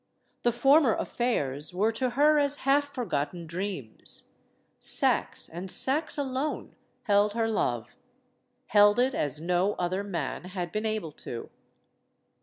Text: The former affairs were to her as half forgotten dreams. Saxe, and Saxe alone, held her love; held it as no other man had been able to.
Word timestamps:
The 0.41 0.51
former 0.51 0.95
affairs 0.95 1.75
were 1.75 1.91
to 1.91 2.09
her 2.17 2.39
as 2.39 2.55
half 2.65 2.91
forgotten 2.91 3.45
dreams. 3.45 4.29
Saxe, 4.79 5.47
and 5.47 5.69
Saxe 5.69 6.17
alone, 6.17 6.73
held 7.03 7.33
her 7.33 7.47
love; 7.47 7.97
held 8.65 8.97
it 8.97 9.13
as 9.13 9.39
no 9.39 9.73
other 9.73 10.03
man 10.03 10.45
had 10.45 10.71
been 10.71 10.87
able 10.87 11.11
to. 11.11 11.51